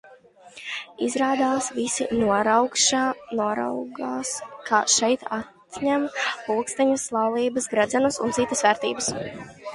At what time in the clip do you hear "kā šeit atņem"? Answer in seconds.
4.71-6.09